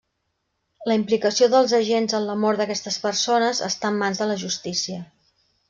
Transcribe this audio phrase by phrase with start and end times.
[0.91, 5.01] La implicació dels agents en la mort d'aquestes persones està en mans de la justícia.